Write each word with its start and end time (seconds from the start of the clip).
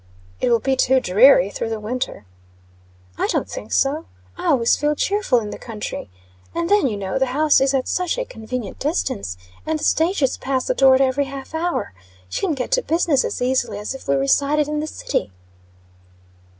"It 0.39 0.49
will 0.49 0.57
be 0.57 0.75
too 0.75 0.99
dreary 0.99 1.51
through 1.51 1.69
the 1.69 1.79
winter." 1.79 2.25
"I 3.19 3.27
don't 3.27 3.47
think 3.47 3.71
so. 3.71 4.05
I 4.35 4.47
always 4.47 4.75
feel 4.75 4.95
cheerful 4.95 5.39
in 5.39 5.51
the 5.51 5.59
country. 5.59 6.09
And, 6.55 6.69
then, 6.71 6.87
you 6.87 6.97
know, 6.97 7.19
the 7.19 7.27
house 7.37 7.61
is 7.61 7.75
at 7.75 7.87
such 7.87 8.17
a 8.17 8.25
convenient 8.25 8.79
distance, 8.79 9.37
and 9.63 9.77
the 9.77 9.83
stages 9.83 10.37
pass 10.37 10.65
the 10.65 10.73
door 10.73 10.95
at 10.95 11.01
every 11.01 11.25
half 11.25 11.53
hour. 11.53 11.93
You 12.31 12.39
can 12.39 12.55
get 12.55 12.71
to 12.71 12.81
business 12.81 13.23
as 13.23 13.43
easily 13.43 13.77
as 13.77 13.93
if 13.93 14.07
we 14.07 14.15
resided 14.15 14.67
in 14.67 14.79
the 14.79 14.87
city." 14.87 15.31